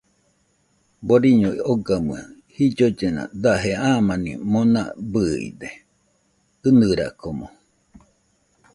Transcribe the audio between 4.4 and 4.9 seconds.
mona